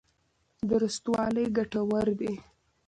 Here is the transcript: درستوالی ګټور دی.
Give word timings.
درستوالی 0.69 1.45
ګټور 1.57 2.07
دی. 2.19 2.33